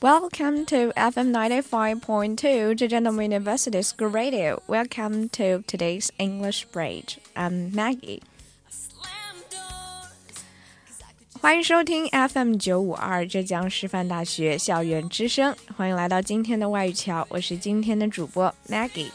[0.00, 4.62] Welcome to FM 95.2 Zhejiang University School Radio.
[4.66, 7.18] Welcome to today's English Bridge.
[7.34, 8.20] I'm Maggie.
[11.40, 19.10] 欢迎收听 FM 九五二浙江师范大学校园之声，欢迎来到今天的外语桥，我是今天的主播 Maggie。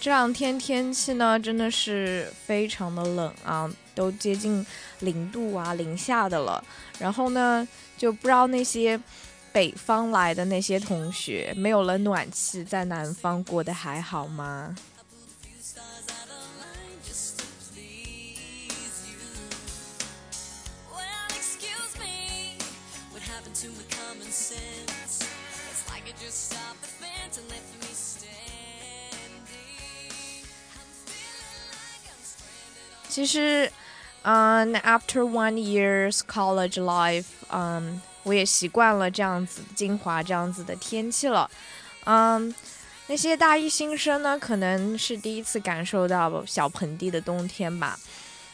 [0.00, 4.64] 这两天天气呢，真的是非常的冷啊，都接近
[5.00, 6.64] 零度啊，零下的了。
[6.98, 8.98] 然后呢，就不知道那些
[9.52, 14.76] 北方来的那些同学，没有了暖气，在南方过得还好吗？
[33.18, 33.68] 其实，
[34.22, 41.50] 嗯，after one year's college life，嗯，我也习惯了这样子金华这样子的天气了。
[42.04, 42.54] 嗯，
[43.08, 47.98] 那些大一新生呢，可能是第一次感受到小盆地的冬天吧。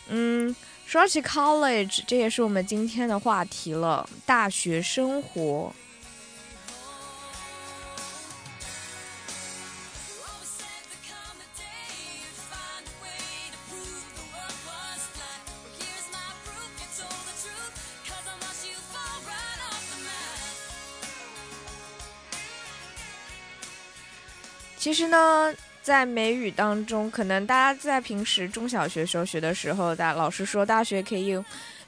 [0.09, 0.57] 嗯，
[0.87, 5.71] 说起 college，这也是我们今天的话题了，大学生活。
[24.95, 31.45] 其实呢，在美语当中，可能大家在平时中小学时候学的时候，大老师说大学可以用，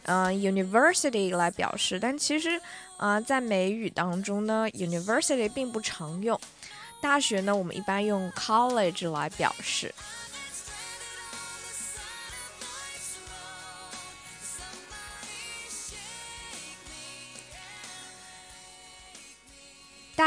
[0.07, 2.61] 嗯，university 来表示，但其实，
[2.97, 6.37] 啊，在美语当中呢，university 并不常用，
[7.01, 9.95] 大学呢，我们一般用 college 来表示。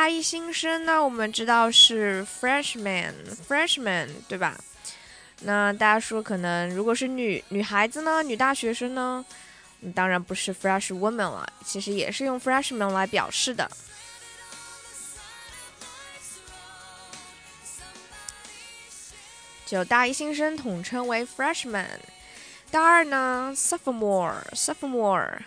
[0.09, 4.59] 大一新生呢，我们知道是 freshman，freshman 对吧？
[5.42, 9.24] 那大家说，可能如果是女女孩子呢，女大学生呢，
[9.94, 13.69] 当然不是 fresh woman 了，其实也是用 freshman 来表示的。
[19.68, 21.86] 就大一新生统称为 freshman，
[22.72, 25.38] 大二呢 sophomore，sophomore。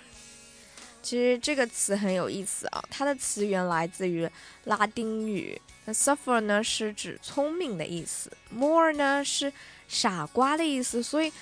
[1.02, 4.28] 其实这个词很有意思啊，它的词源来自于
[4.64, 5.60] 拉丁语。
[5.84, 9.52] 那 suffer 呢是指聪明的意思，more 呢是
[9.88, 11.32] 傻瓜的意思，所以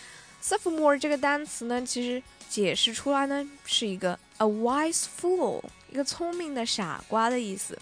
[0.42, 7.78] sophomore 这个单词呢，其实解释出来呢是一个 a wise fool，一个聪明的傻瓜的意思。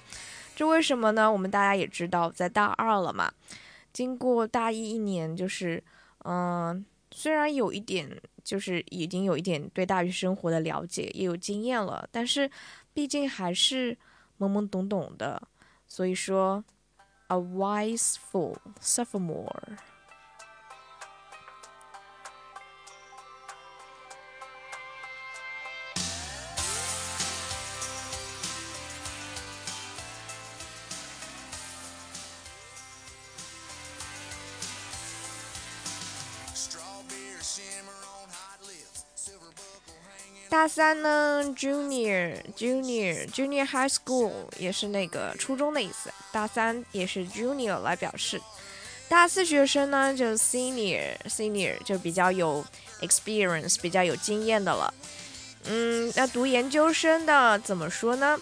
[0.56, 1.30] 这为什么呢？
[1.30, 3.32] 我们大家也知道，在大二了嘛，
[3.92, 5.80] 经过大一一年，就是
[6.24, 8.20] 嗯，虽然有一点。
[8.48, 12.50] 就是已经有一点对大学生活的了解，也有经验了，但是
[12.94, 13.94] 毕竟还是
[14.38, 15.42] 懵懵懂懂的，
[15.86, 16.64] 所以说
[17.26, 19.76] ，a wise fool sophomore。
[40.50, 46.10] 大三呢，junior，junior，junior high school 也是那个初中的意思。
[46.32, 48.40] 大三也是 junior 来表示。
[49.10, 52.64] 大四学生呢，就 senior，senior 就比较有
[53.02, 54.94] experience，比较有经验的了。
[55.64, 58.40] 嗯，那读研究生的怎么说呢？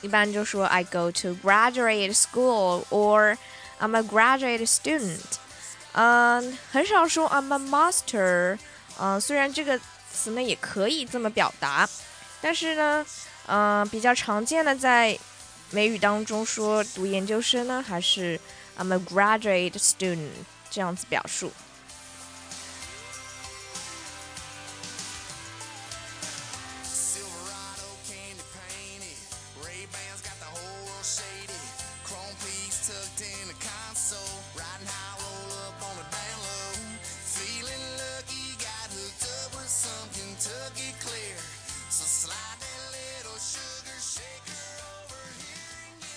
[0.00, 3.36] 一般就说 I go to graduate school or
[3.78, 5.20] I'm a graduate student。
[5.92, 8.58] 嗯，很少说 I'm a master。
[8.98, 9.78] 嗯，虽然这个。
[10.16, 11.88] 词呢也可以这么表达，
[12.40, 13.04] 但是呢，
[13.46, 15.16] 嗯，比较常见的在
[15.70, 18.40] 美语当中说读研究生呢，还是
[18.78, 20.30] I'm a graduate student
[20.70, 21.52] 这样子表述。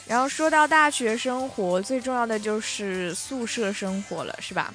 [0.10, 4.74] 然后说到大学生活，最重要的就是宿舍生活了，是吧？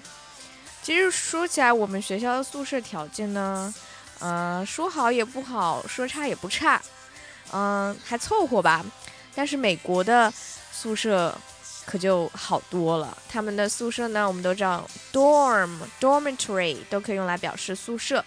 [0.81, 3.75] 其实说起来，我们学校的宿舍条件呢，
[4.21, 6.81] 呃，说好也不好，说差也不差，
[7.51, 8.87] 嗯，还凑合吧。
[9.35, 10.33] 但是美国的
[10.71, 11.37] 宿舍
[11.85, 13.19] 可就好多了。
[13.29, 15.69] 他们的宿舍呢，我们都知道，dorm、
[16.01, 18.25] dormitory 都可以用来表示宿舍。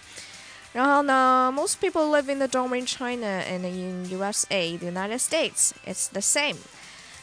[0.73, 5.71] 然后呢，most people live in the dorm in China and in USA, the United States.
[5.85, 6.57] It's the same.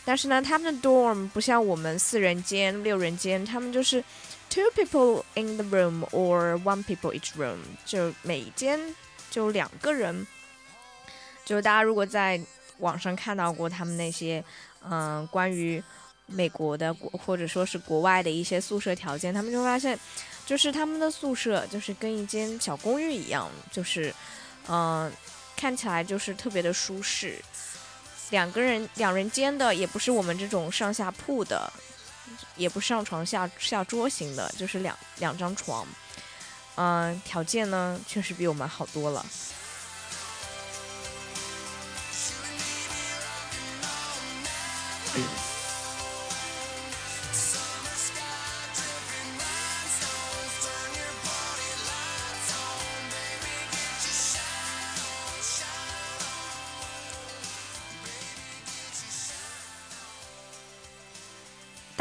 [0.04, 4.04] 但是呢，他们的 dorm 不像我们四人间、六人间，他们就是
[4.50, 7.56] two people in the room or one people each room，
[7.86, 8.78] 就每间
[9.30, 10.26] 就两个人。
[11.44, 12.40] 就大家如果在
[12.78, 14.44] 网上看到过他们那些，
[14.82, 15.82] 嗯，关于
[16.26, 19.98] 美国的国或者说是国外的一些宿舍条件，他们就发现，
[20.46, 24.14] 就是他们的宿舍就是跟一间小公寓一样，就是，
[24.68, 25.10] 嗯，
[25.54, 27.38] 看起来就是特别的舒适，
[28.34, 31.72] 两个人两人间的，也不是我们这种上下铺的，
[32.56, 35.86] 也不上床下下桌型的，就是两两张床，
[36.74, 39.24] 嗯，条件呢确实比我们好多了。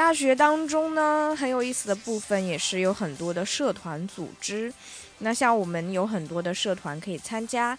[0.03, 4.73] 大学当中呢，很有意思的部分也是有很多的社团组织。
[5.19, 7.77] 那像我们有很多的社团可以参加。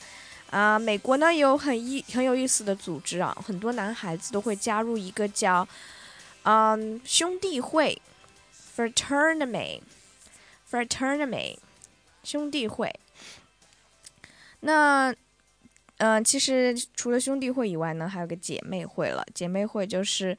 [0.48, 5.68] 啊，美国呢有很意很有意思的组织啊，很多男孩子都会加入一个叫
[6.44, 8.00] 嗯兄弟会
[8.74, 11.58] ，fraternity，fraternity，
[12.22, 12.90] 兄弟会。
[14.60, 15.14] 那
[15.98, 19.22] 嗯，其实除了兄弟会以外呢，还有个姐妹会了。
[19.34, 20.38] 姐妹会就是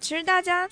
[0.00, 0.68] 其实大家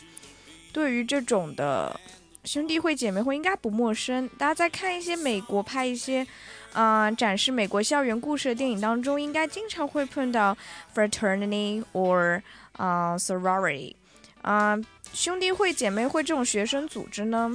[0.73, 1.99] 对于这种的
[2.45, 4.29] 兄弟会、姐妹会应该不陌生。
[4.37, 6.27] 大家在看一些美国拍一些，
[6.73, 10.57] 啊，展示美国校园故事的电影当中，应该经常会碰到
[10.95, 12.43] fraternity or
[12.73, 13.95] 啊 sorority，
[14.43, 14.77] 啊
[15.13, 17.51] 兄弟会、姐妹会这种学生组织呢，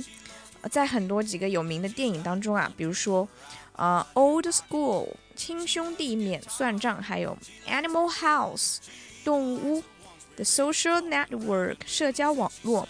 [0.72, 3.28] 在很多几个有名的电影当中啊，比如说
[3.74, 7.38] 啊 Old School 亲兄弟免算账，还有
[7.68, 8.78] Animal House
[9.26, 9.84] 动物屋。
[10.36, 12.88] The social network 社交网络，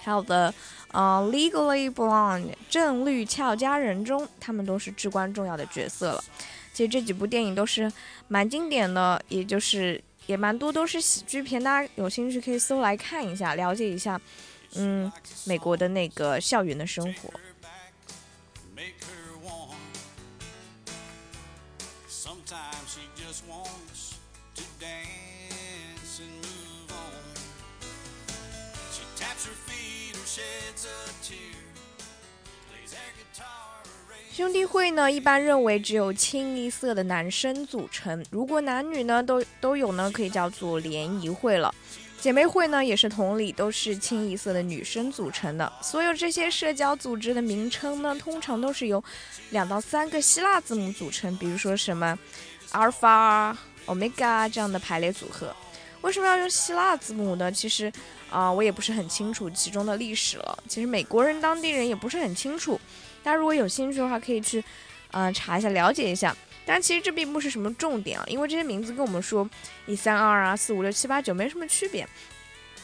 [0.00, 0.54] 还有 the
[0.92, 6.24] 呃 Legally Blonde 正绿俏佳人中，他们都是至关重要的角色了。
[6.72, 7.92] 其实这几部电影都是
[8.28, 14.20] 蛮经典的，也就是也蛮多都是喜剧片，大家有兴趣可以搜来看一下，了解一下，
[14.76, 15.12] 嗯，
[15.44, 17.30] 美国的那个校园的生活。
[34.32, 38.24] 兄弟会呢，一般认为只有清一色的男生组成。
[38.30, 41.72] 如果男女呢都都有呢，可以叫做联谊会了。
[42.20, 45.72] 姐妹会呢也是同理，都是清一色的女生组成的。
[45.80, 49.02] 所有这些社交组织的名称呢，通常都是由
[49.50, 52.18] 两到三个希腊字母组成，比如说什么
[52.72, 55.54] 阿尔法、欧米伽这样的排列组合。
[56.04, 57.50] 为什么要用希腊字母呢？
[57.50, 57.90] 其实
[58.30, 60.58] 啊，我也不是很清楚其中的历史了。
[60.68, 62.78] 其实美国人当地人也不是很清楚。
[63.22, 64.62] 大家如果有兴趣的话，可以去，
[65.12, 66.36] 呃，查一下，了解一下。
[66.66, 69.48] 但其实这并不是什么重点啊，因为这些名字跟我们说
[69.86, 72.06] 一三二啊、四五六七八九没什么区别，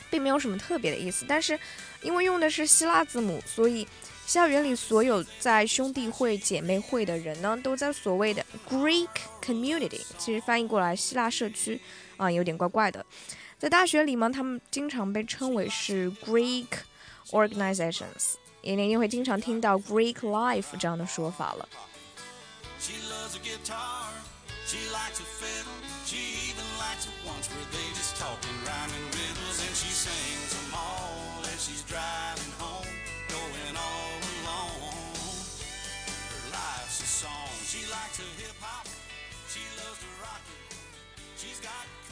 [0.09, 1.27] 并没有什么特别的意思。
[1.29, 1.59] 但是
[2.01, 3.87] 因为用的是希腊字母，所以
[4.27, 9.09] 校园里所有在兄弟会、姐妹会的人呢，都在所谓的 Greek
[9.45, 11.79] community，其实翻译过来希腊社区
[12.21, 13.05] 啊，有点怪怪的。
[13.59, 16.69] 在大学里嘛，他们经常被称为是 Greek
[17.31, 18.35] organizations。
[18.63, 21.69] 也一定会经常听到 Greek life 这样的说法了。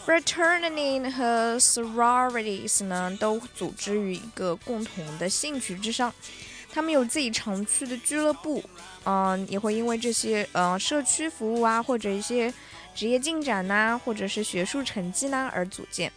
[0.09, 6.11] Fraternity 和 sororities 呢，都组织于一个共同的兴趣之上。
[6.73, 8.65] 他们有自己常去的俱乐部，
[9.05, 12.51] 嗯，也会因为这些呃社区服务啊，或者一些
[12.95, 16.11] 职业进展呐，或者是学术成绩呢而组建。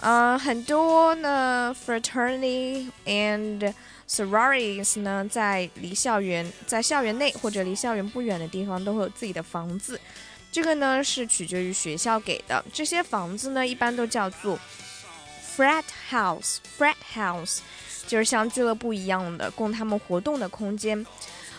[0.00, 3.72] 嗯，很多呢 fraternity and
[4.06, 9.98] sororities 呢，在离校园在校园内或者离校园不远的地方都会有自己的房子。
[10.52, 14.58] 这个呢是取决于学校给的，这些房子呢一般都叫做
[15.56, 17.60] frat house，frat house
[18.06, 21.04] 就是像俱乐部一样的供他们活动的空间。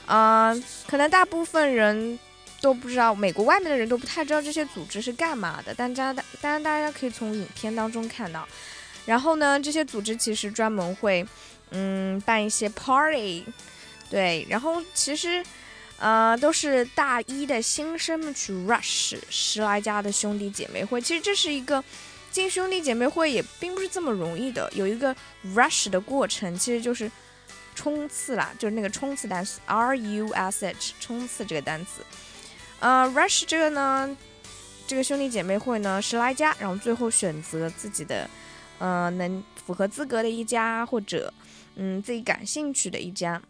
[0.05, 0.53] 啊，
[0.85, 2.19] 可能大部分人
[2.61, 8.47] 都不知道，美国外面的人都不太知道这些组织是干嘛的，但大家当然大家可以从影片当中看到。
[9.07, 11.25] 然后呢，这些组织其实专门会
[11.71, 13.43] 嗯办一些 party，
[14.11, 15.43] 对，然后其实。
[16.03, 20.99] 呃，都是大一的新生们去 rush 十来家的兄弟姐妹会。
[20.99, 21.81] 其实这是一个
[22.29, 25.15] 进兄弟姐妹会也并不是这么容易的，有一个
[25.55, 27.09] rush 的过程，其实就是
[27.73, 32.01] 冲刺啦，就是那个冲刺单词 r u s h 冲刺这个单词。
[32.81, 34.17] 呃，rush 这个呢，
[34.85, 38.29] 这个兄弟姐妹会呢十来家，然后最后选择自己的
[38.77, 41.33] 呃能符合资格的一家，或者
[41.77, 43.41] 嗯自己感兴趣的一家。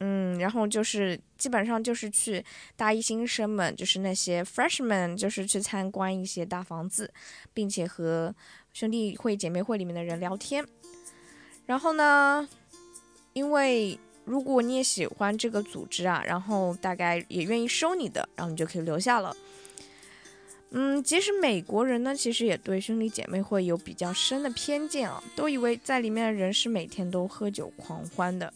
[0.00, 2.44] 嗯，然后就是基本上就是去
[2.76, 7.12] 大一新生们，就是那些 freshman，就是去参观一些大房子，
[7.52, 8.34] 并且和
[8.72, 10.64] 兄弟会、姐妹会里面的人聊天。
[11.66, 12.48] 然后呢，
[13.32, 19.36] 因为如果你也喜欢这个组织啊，然后大概也愿意收你的，然后你就可以留下了。
[20.70, 28.52] 嗯，其实美国人呢，其实也对兄弟姐妹会有比较深的偏见啊，都以为在里面的人是每天都喝酒狂欢的。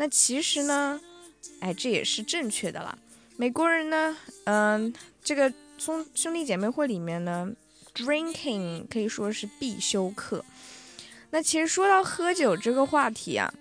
[0.00, 1.00] 那其实呢，
[1.58, 2.96] 哎，这也是正确的啦。
[3.36, 7.50] 美国人呢，嗯，这个兄兄弟姐妹会里面呢
[7.96, 10.44] ，drinking 可以说是必修课。
[11.30, 13.52] 那其实说到喝酒这个话题啊，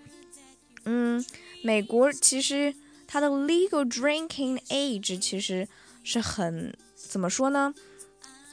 [0.86, 1.26] 嗯，
[1.64, 2.76] 美国其实
[3.08, 5.68] 它的 legal drinking age 其实
[6.04, 7.74] 是很怎么说呢，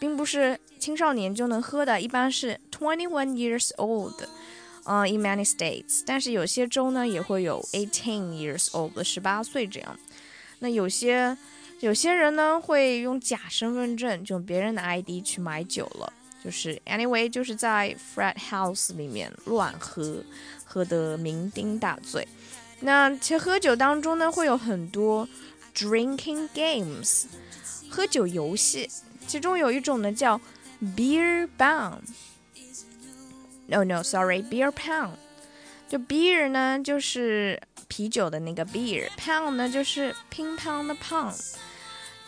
[0.01, 4.27] 并不是青少年就能喝的，一般是 twenty one years old。
[4.85, 9.99] 嗯，in many states，但是有些州呢也会有 eighteen years old 十八岁这样。
[10.59, 11.37] 那有些
[11.81, 16.13] 有些人呢会用假身份证，就别人的 ID 去买酒了。
[16.45, 20.23] 就是 anyway，就是在 frat house 里面乱喝，
[20.65, 22.29] 喝得酩酊大醉。
[22.81, 25.27] 那其实喝酒当中呢会有很多
[25.75, 27.25] drinking games，
[27.89, 28.91] 喝酒游戏，
[29.27, 30.39] 其中有一种呢叫
[30.95, 31.95] beer bong。
[33.74, 35.12] No no sorry beer pound，
[35.88, 41.56] 就 beer 呢就是啤酒的那个 beer，pound 呢就是乒乓的 pound。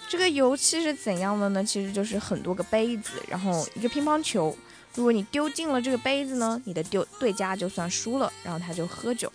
[0.08, 1.64] 这个游戏是怎样的呢？
[1.64, 4.56] 其实就是很多个杯子，然后一个乒乓球。
[4.94, 9.32] 如果你丢进了这个杯子呢，你的丢对家就算输了，然后他就喝酒。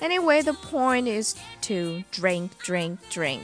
[0.00, 3.40] Anyway, the point is to drink, drink, drink.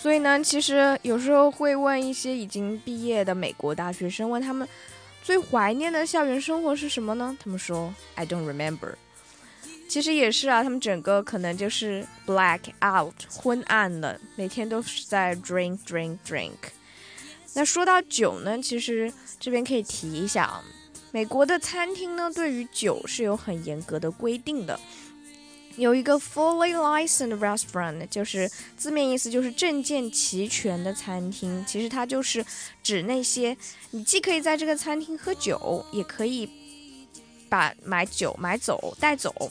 [0.00, 4.66] 所以呢，其实有时候会问一些已经毕业的美国大学生，问他们
[5.22, 7.36] 最怀念的校园生活是什么呢？
[7.38, 8.94] 他们说 I don't remember。
[9.86, 16.56] 其实也是啊，他们整个可能就是 black out，昏暗了，每天都是在 drink drink drink。
[17.52, 20.64] 那说到酒呢，其实这边可以提一下啊，
[21.12, 24.80] 美国的餐厅呢，对于酒是有很严格的规定的。
[25.76, 31.64] 有一个 fully licensed restaurant，就是字面意思就是证件齐全的餐厅。
[31.66, 32.44] 其实它就是
[32.82, 33.56] 指那些
[33.90, 36.48] 你既可以在这个餐厅喝酒，也可以
[37.48, 39.50] 把买酒买走带走。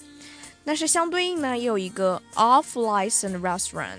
[0.66, 3.98] 但是相对应呢，也有一个 off licensed restaurant。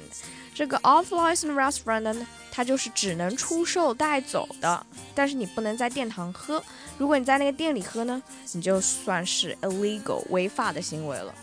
[0.54, 6.62] 这个 off licensed restaurant 呢，它就是只能出售带走的，但是你不能在店堂喝。
[6.98, 8.22] 如果你在那个店里喝呢，
[8.52, 11.34] 你就算是 illegal 违法的行为了。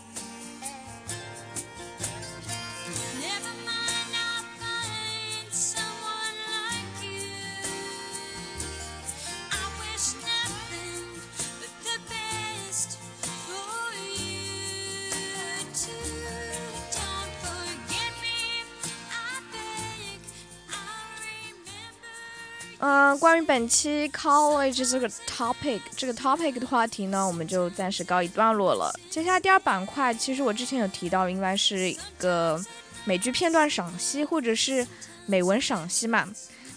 [22.80, 28.94] 嗯，关于本期 college 这个 topic 这个 topic 的话题呢，我们就暂时告一段落了。
[29.10, 32.62] 接下来第二板块，其实我之前有提到，应该是一个
[33.04, 34.86] 美剧片段赏析或者是
[35.26, 36.28] 美文赏析嘛。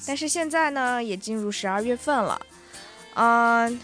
[0.08, 2.42] 但是现在呢，也进入十二月份了，
[3.14, 3.80] 嗯，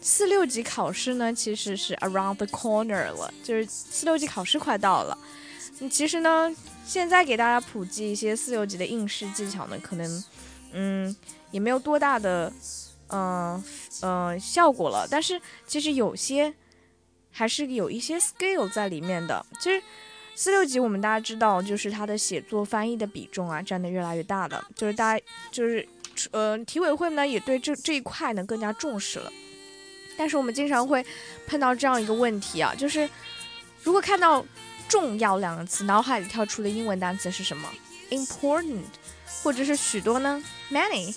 [0.00, 5.16] 四六级考试呢其实是 around the corner 了，就是四六级考试快到了。
[5.88, 6.52] 其实呢，
[6.84, 10.24] 现在给大家普及一些四六级的应试技巧呢，可能，
[10.74, 11.16] 嗯，
[11.50, 12.52] 也没有多大的，
[13.08, 13.64] 嗯
[14.02, 15.08] 嗯效果了。
[15.10, 16.52] 但是其实有些
[17.30, 19.46] 还是有一些 skill 在里面的。
[19.60, 19.82] 其实
[20.34, 24.62] 四六级我们大家知道，就是它的写作翻译的比重啊，占的越来越大的。
[24.74, 25.88] 就是大家就是，
[26.32, 29.32] 呃，体委会呢也对这这一块呢更加重视了。
[30.16, 31.04] 但是我们经常会
[31.46, 33.08] 碰到这样一个问题啊，就是
[33.82, 34.44] 如果看到。
[34.86, 37.66] 重要两个词，脑海里跳出的英文单词是什么
[38.10, 38.82] ？important，
[39.44, 41.14] 或者是许多呢？many。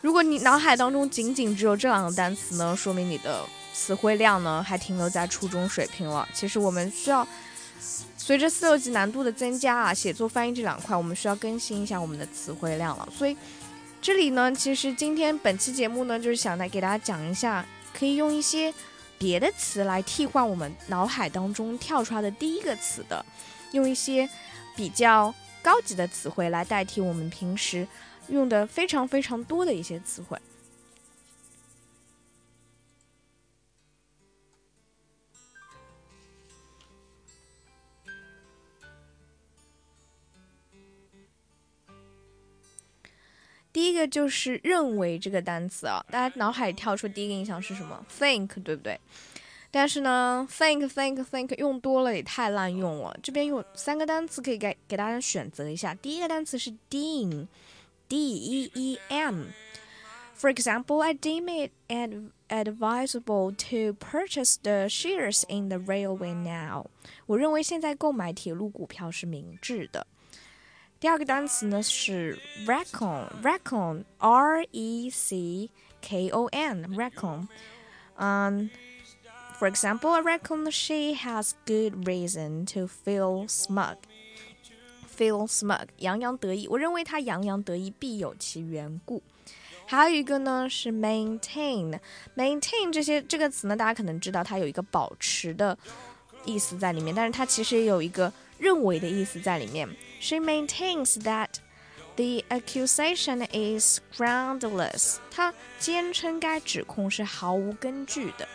[0.00, 3.44] 如果你脑海当中仅仅只有这两个单词呢，说明你的
[3.74, 6.26] 词汇量呢还停留在初中水平了。
[6.32, 7.26] 其实我们需要
[8.16, 13.08] 随着四六级难度的增加啊，写作、翻译这两块，我们需要更新一下我们的词汇量了。
[13.12, 13.36] 所以
[14.00, 18.72] 这里呢，其实今天本期节目呢，就是想来给大家讲一下，可以用一些。
[19.18, 23.24] 别的词来替换我们脑海当中跳出来的第一个词的，
[23.72, 24.28] 用一些
[24.76, 25.34] 比较
[25.66, 27.88] 高级的词汇来代替我们平时
[28.28, 30.38] 用的非常非常多的一些词汇。
[43.72, 49.00] 第一个就是认为这个单词啊，大家脑海跳出第一个印象是什么？think，对不对？
[49.75, 53.17] 但是呢，think，think，think 用多了也太滥用了。
[53.23, 55.93] 这边有三个单词可以给给大家选择一下。
[55.95, 65.69] 第一个单词是 deem，d e e m。For example, I deem it ad advisable to purchase the shares in
[65.69, 66.87] the railway now。
[67.27, 70.07] 我认为现在购买铁路股票是明智的。
[70.99, 75.69] 第二个单词呢是 reckon，reckon，r e c
[76.01, 77.47] k o n，reckon。
[78.15, 78.69] 嗯
[79.59, 83.97] ，for example, I reckon she has good reason to feel smug.
[85.17, 86.67] Feel smug，洋洋得意。
[86.67, 89.21] 我认为她洋洋得意必有其缘故。
[89.85, 95.77] 还有一个呢是 maintain，maintain 这些这个词呢，大家可能知道它有一个保持的
[96.45, 99.87] 意思在里面，但是它其实也有一个认为的意思在里面。
[100.19, 101.55] She maintains that
[102.15, 105.17] the accusation is groundless。
[105.29, 108.47] 她坚称该指控是毫无根据的。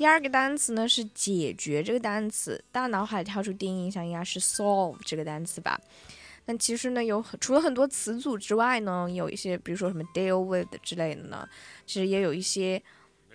[0.00, 5.78] 第二个单词呢是解决这个单词，大脑海跳出第一印象应该是 solve 这个单词吧？
[6.46, 11.46] 那其实呢，有除了很多词组之外呢，有一些比如说什么 deal with 之类的呢，
[11.84, 12.82] 其实也有一些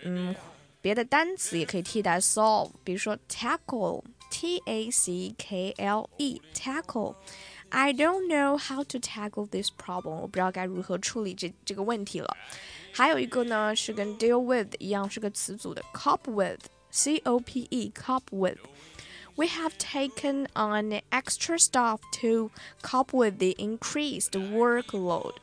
[0.01, 0.35] 嗯
[0.81, 7.13] 别的单词也可以替代 solve，比如说 tackle，t a c k l e tackle
[7.74, 12.36] e，tackle，I don't know how to tackle this problem，我不知道该如何处理这这个问题了。
[12.92, 22.50] 还有一个呢，是跟 deal with 一样，是个词组的 cope with，c o p e，cope with。We have taken on extra staff to
[22.82, 25.34] cope with the increased workload。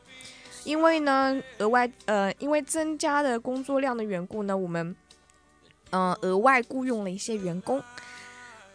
[0.64, 4.94] 因为呢，额外呃，因为增加的工作量的缘故呢，我们
[5.90, 7.82] 嗯、呃、额外雇佣了一些员工。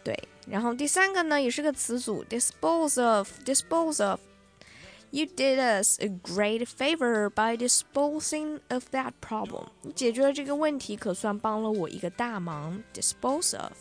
[0.02, 9.68] 对， 然后第三个呢，也是个词组，dispose of，dispose of。You did us a great favor by disposing of that problem。
[9.82, 12.82] 你解决了这个问题，可算帮了我一个大忙。
[12.92, 13.72] Dispose of。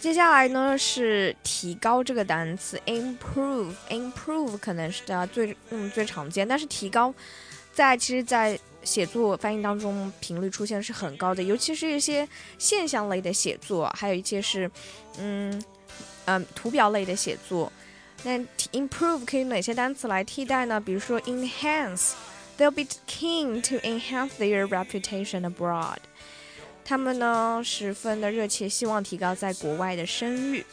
[0.00, 7.12] 接下来呢是提高这个单词，improve，improve 可能是大家最嗯最常见，但是提高
[7.72, 12.26] 在其实，在写作翻译当中频率出现是很高的，尤其是一些
[12.58, 14.70] 现象类的写作，还有一些是
[15.18, 15.62] 嗯
[16.26, 17.70] 嗯图表类的写作。
[18.22, 18.38] 那
[18.72, 20.80] improve 可以哪些单词来替代呢？
[20.80, 25.98] 比如说 enhance，they'll be keen to enhance their reputation abroad。
[26.87, 30.65] 他们呢十分的热切，希望提高在国外的声誉。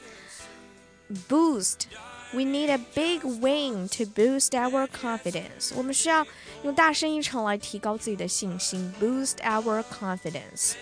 [1.29, 1.87] Boost，
[2.33, 5.73] We need a big win to boost our confidence。
[5.75, 6.25] 我们需要
[6.63, 10.75] 用大声一场来提高自己的信心，boost our confidence。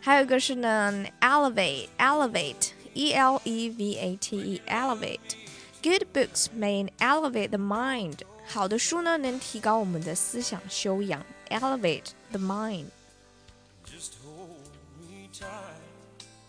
[0.00, 8.18] 还有一个是呢，elevate，elevate，e l e v a t e，elevate。Good books may elevate the mind。
[8.44, 12.86] 好的书呢，能提高我们的思想修养，elevate the mind。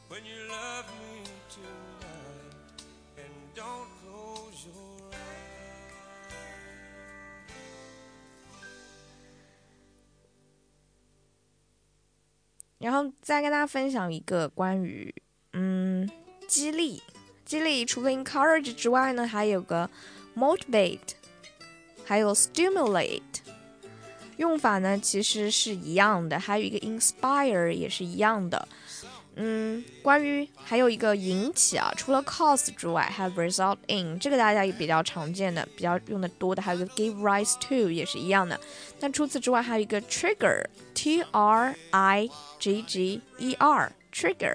[0.09, 2.85] When you love me tonight
[3.16, 5.16] and don't close your eyes。
[12.78, 15.14] 然后再跟大家分享一个关于
[15.52, 16.11] 嗯
[16.46, 17.02] 激励，
[17.44, 19.88] 激励除了 encourage 之外呢，还有个
[20.37, 21.14] motivate，
[22.05, 23.41] 还有 stimulate。
[24.37, 28.68] 用法呢其实是一样的，还有一个 inspire 也是一样的。
[29.35, 38.61] 嗯，关于还有一个引起啊，除了 cause 之外，还有 result in，这个大家也比较常见的，比较用的多的，还有一个 give rise to 也是一样的。
[39.01, 44.55] 但除此之外，还有一个 trigger，t r i g g e r，trigger。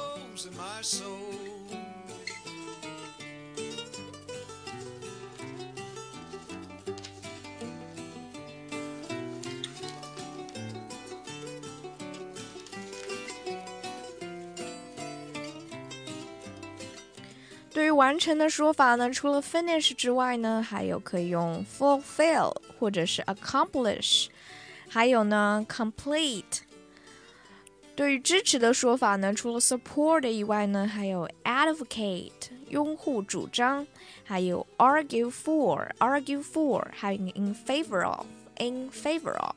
[0.40, 1.16] rainbows in my soul.
[17.72, 24.28] 对于完成的说法呢，除了 finish 之外呢，还有可以用 fulfill 或者是 accomplish，
[24.88, 26.60] 还有呢 complete。
[27.94, 32.30] 对于支持的说法呢，除了 support 以外呢，还有 advocate
[32.68, 33.86] 拥护主张，
[34.24, 38.26] 还有 argue for argue for，还有 in favor of
[38.58, 39.54] in favor of。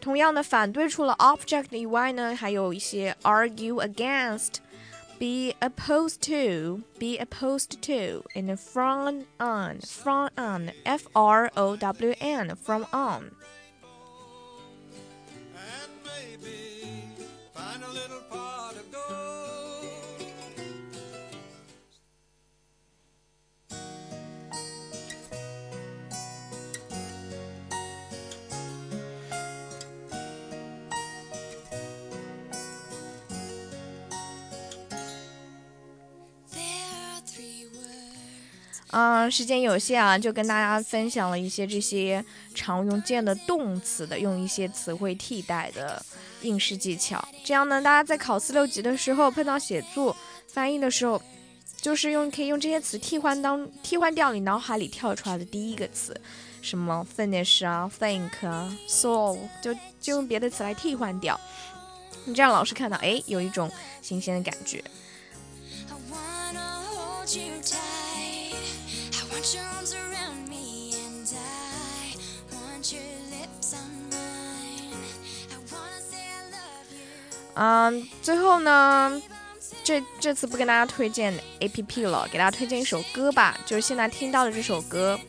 [0.00, 10.72] 同样的，反对除了 object 以外呢，还有一些 argue against。be opposed to, be opposed to, and from on, from on,
[10.82, 13.30] F R O W N, from on.
[18.17, 19.36] little pot of gold.
[38.91, 42.23] 嗯，时间有限啊，就跟大家分享了一些这些
[42.55, 46.01] 常用见的动词的，用一些词汇替代的
[46.41, 47.25] 应试技巧。
[47.43, 50.15] 这样呢，大家在考四六级的时候碰到写作、
[50.47, 51.21] 翻译的时候，
[51.81, 56.19] 就是用可以用这些词替换当替换掉你脑海里跳出来的第一个词，
[56.61, 61.37] 什么 finish 啊、think 啊、solve，就就用别的词来替换掉。
[62.23, 63.69] 你这样老师看到，哎，有一种
[64.01, 64.81] 新鲜的感觉。
[77.59, 79.19] 嗯，最后呢，
[79.83, 85.19] 这这次不跟大家推荐 A P P 了，给大家推荐一首歌吧，就是现在听到的这首歌。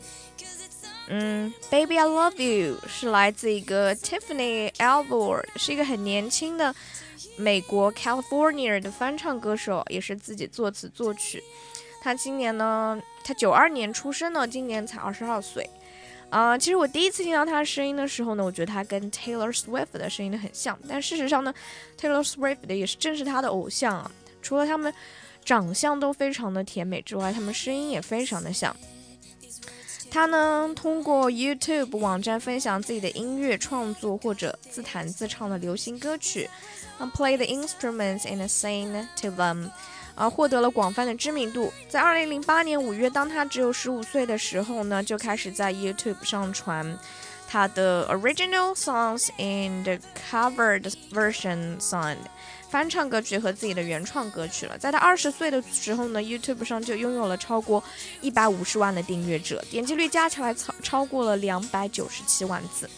[1.07, 6.75] 嗯，Baby I Love You 是来自一个 Tiffany Albor，是一个很年轻的
[7.37, 11.43] 美国 California 的翻唱歌手，也是自己作词作曲。
[12.01, 15.69] 他今年呢，他九二年出生的，今年才二十二岁。
[16.31, 20.79] 啊，其实我第一次听到他的声音的时候呢，我觉得他跟 Taylor Swift 的声音很像。
[20.87, 21.55] 但事实上呢
[21.99, 24.11] ，Taylor Swift 的也是正是他的偶像啊。
[24.43, 24.93] 除了他们
[25.45, 28.77] 长相都非常的甜美之外，他们声音也非常的像。
[30.11, 36.49] 他呢，通过 YouTube 网站分享自己的音乐创作或者自弹自唱的流行歌曲
[37.15, 39.71] ，play the instruments and sing to them。
[40.19, 41.73] 而获得了广泛的知名度。
[41.89, 46.99] 在二零零八年五月，当他只有十五岁的时候呢，就开始在 YouTube 上传
[47.49, 49.99] 他的 original songs and
[50.31, 52.17] covered version song
[52.69, 54.77] 翻唱歌曲和自己的原创歌曲了。
[54.77, 57.83] 在他二十岁的时候呢，YouTube 上就拥有了超过
[58.21, 62.91] 一百五十万的订阅者，点击率加起来超超过了两百九十七万次。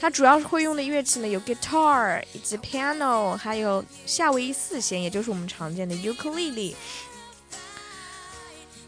[0.00, 6.74] 它主要是会用的乐器呢有 guitar 以及 piano，还有夏威夷四弦，也就是我们常见的 ukulele。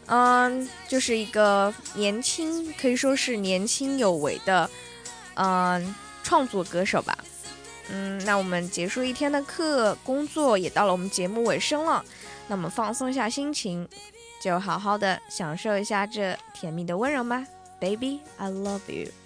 [0.07, 4.69] 嗯，就是一个年轻，可以说是年轻有为的，
[5.35, 7.17] 嗯，创作歌手吧。
[7.89, 12.03] 嗯，那我们结束一天的课，工作也到了我们节目尾声了。
[12.47, 13.87] 那我们放松一下心情，
[14.41, 17.45] 就好好的享受一下这甜蜜的温柔吧
[17.79, 19.20] ，Baby，I love you。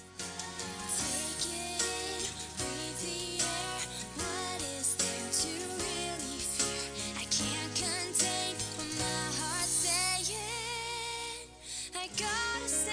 [12.17, 12.91] gotta say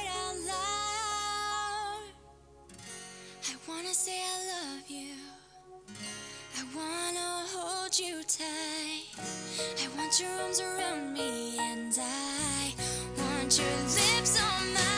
[0.00, 2.02] it out loud.
[3.48, 5.14] I wanna say I love you.
[6.58, 9.06] I wanna hold you tight.
[9.82, 12.74] I want your arms around me, and I
[13.16, 14.93] want your lips on mine.